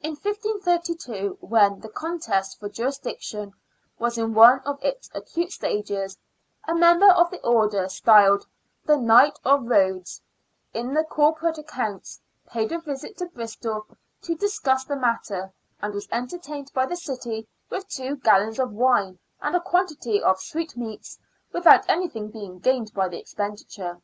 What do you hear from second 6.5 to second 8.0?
a member of the Order,